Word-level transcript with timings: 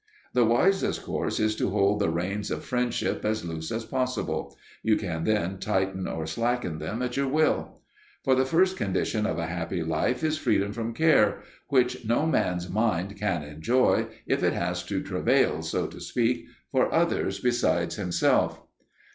The 0.33 0.45
wisest 0.45 1.03
course 1.03 1.39
is 1.39 1.55
to 1.57 1.69
hold 1.69 1.99
the 1.99 2.09
reins 2.09 2.49
of 2.49 2.65
friendship 2.65 3.23
as 3.23 3.45
loose 3.45 3.71
as 3.71 3.85
possible; 3.85 4.57
you 4.81 4.95
can 4.95 5.25
then 5.25 5.59
tighten 5.59 6.07
or 6.07 6.25
slacken 6.25 6.79
them 6.79 7.03
at 7.03 7.17
your 7.17 7.27
will. 7.27 7.83
For 8.23 8.33
the 8.33 8.43
first 8.43 8.77
condition 8.77 9.27
of 9.27 9.37
a 9.37 9.45
happy 9.45 9.83
life 9.83 10.23
is 10.23 10.39
freedom 10.39 10.73
from 10.73 10.95
care, 10.95 11.43
which 11.69 12.03
no 12.03 12.23
one's 12.25 12.67
mind 12.67 13.15
can 13.17 13.43
enjoy 13.43 14.07
if 14.25 14.41
it 14.41 14.53
has 14.53 14.81
to 14.85 15.03
travail, 15.03 15.61
so 15.61 15.85
to 15.85 16.01
speak, 16.01 16.47
for 16.71 16.91
others 16.91 17.39
besides 17.39 17.99
itself. 17.99 18.59